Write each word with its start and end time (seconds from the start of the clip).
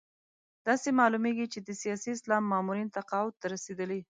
داسې 0.67 0.89
معلومېږي 0.99 1.45
چې 1.53 1.59
د 1.67 1.69
سیاسي 1.81 2.09
اسلام 2.13 2.43
مامورین 2.51 2.89
تقاعد 2.97 3.33
ته 3.41 3.45
رسېدلي. 3.53 4.01